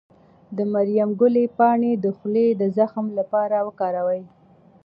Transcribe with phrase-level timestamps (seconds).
[0.55, 4.23] د مریم ګلي پاڼې د خولې د زخم لپاره وکاروئ